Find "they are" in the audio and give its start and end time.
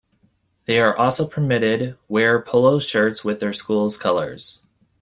0.65-0.97